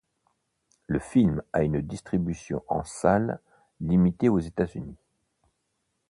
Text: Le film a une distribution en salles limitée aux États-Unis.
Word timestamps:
Le 0.87 0.97
film 0.97 1.43
a 1.53 1.61
une 1.61 1.79
distribution 1.79 2.63
en 2.67 2.83
salles 2.83 3.39
limitée 3.81 4.29
aux 4.29 4.39
États-Unis. 4.39 4.97